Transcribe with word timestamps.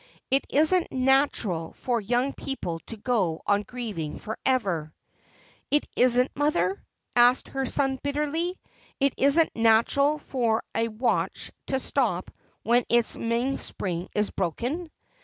It 0.31 0.47
isn't 0.49 0.91
natural 0.91 1.73
for 1.73 2.01
young 2.01 2.33
people 2.33 2.79
to 2.87 2.97
go 2.97 3.43
on 3.45 3.61
grieving 3.61 4.17
for 4.17 4.35
ever.'' 4.43 4.95
Isn't 5.95 6.25
it, 6.25 6.31
mother?' 6.35 6.83
asked 7.15 7.49
her 7.49 7.67
son 7.67 7.99
bitterly.' 8.01 8.59
Isn't 8.99 9.45
it 9.55 9.55
natural 9.55 10.17
for 10.17 10.63
a 10.73 10.87
watch 10.87 11.51
to 11.67 11.79
stop 11.79 12.31
when 12.63 12.83
its 12.89 13.15
mainspring 13.15 14.09
is 14.15 14.31
broken 14.31 14.89